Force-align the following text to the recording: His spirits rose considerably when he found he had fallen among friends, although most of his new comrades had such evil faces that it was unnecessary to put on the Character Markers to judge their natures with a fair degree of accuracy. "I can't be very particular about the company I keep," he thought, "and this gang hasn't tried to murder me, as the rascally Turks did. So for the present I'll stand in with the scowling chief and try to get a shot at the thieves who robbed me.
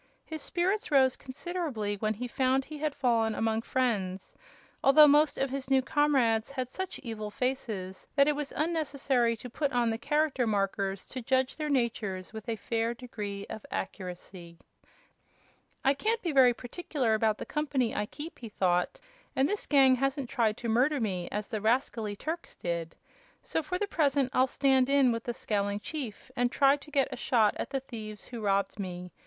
His 0.25 0.41
spirits 0.41 0.89
rose 0.89 1.15
considerably 1.15 1.93
when 1.95 2.15
he 2.15 2.27
found 2.27 2.65
he 2.65 2.79
had 2.79 2.95
fallen 2.95 3.35
among 3.35 3.61
friends, 3.61 4.35
although 4.83 5.07
most 5.07 5.37
of 5.37 5.51
his 5.51 5.69
new 5.69 5.83
comrades 5.83 6.49
had 6.49 6.69
such 6.69 6.97
evil 7.03 7.29
faces 7.29 8.07
that 8.15 8.27
it 8.27 8.35
was 8.35 8.51
unnecessary 8.55 9.35
to 9.37 9.47
put 9.47 9.71
on 9.71 9.91
the 9.91 9.99
Character 9.99 10.47
Markers 10.47 11.07
to 11.09 11.21
judge 11.21 11.55
their 11.55 11.69
natures 11.69 12.33
with 12.33 12.49
a 12.49 12.55
fair 12.55 12.95
degree 12.95 13.45
of 13.47 13.63
accuracy. 13.69 14.57
"I 15.85 15.93
can't 15.93 16.23
be 16.23 16.31
very 16.31 16.55
particular 16.55 17.13
about 17.13 17.37
the 17.37 17.45
company 17.45 17.93
I 17.95 18.07
keep," 18.07 18.39
he 18.39 18.49
thought, 18.49 18.99
"and 19.35 19.47
this 19.47 19.67
gang 19.67 19.93
hasn't 19.97 20.31
tried 20.31 20.57
to 20.57 20.67
murder 20.67 20.99
me, 20.99 21.29
as 21.31 21.47
the 21.47 21.61
rascally 21.61 22.15
Turks 22.15 22.55
did. 22.55 22.95
So 23.43 23.61
for 23.61 23.77
the 23.77 23.85
present 23.85 24.31
I'll 24.33 24.47
stand 24.47 24.89
in 24.89 25.11
with 25.11 25.25
the 25.25 25.33
scowling 25.35 25.79
chief 25.79 26.31
and 26.35 26.51
try 26.51 26.75
to 26.75 26.89
get 26.89 27.09
a 27.11 27.15
shot 27.15 27.53
at 27.57 27.69
the 27.69 27.81
thieves 27.81 28.25
who 28.25 28.41
robbed 28.41 28.79
me. 28.79 29.11